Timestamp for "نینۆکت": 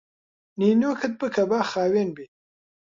0.59-1.13